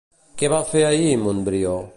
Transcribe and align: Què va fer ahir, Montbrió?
Què 0.41 0.49
va 0.53 0.61
fer 0.71 0.83
ahir, 0.87 1.13
Montbrió? 1.27 1.81